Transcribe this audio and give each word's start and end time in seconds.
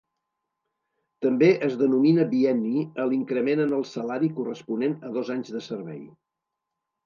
També 1.25 1.49
es 1.67 1.75
denomina 1.81 2.25
bienni 2.33 2.81
a 3.03 3.07
l'increment 3.11 3.63
en 3.69 3.77
el 3.83 3.87
salari 3.93 4.33
corresponent 4.41 4.99
a 5.11 5.15
dos 5.21 5.33
anys 5.39 5.57
de 5.59 5.67
servei. 5.71 6.05